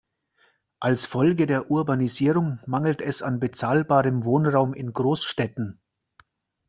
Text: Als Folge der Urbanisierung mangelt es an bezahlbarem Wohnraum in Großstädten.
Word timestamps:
Als 0.79 1.05
Folge 1.05 1.45
der 1.45 1.69
Urbanisierung 1.69 2.57
mangelt 2.65 3.01
es 3.03 3.21
an 3.21 3.39
bezahlbarem 3.39 4.23
Wohnraum 4.25 4.73
in 4.73 4.93
Großstädten. 4.93 5.79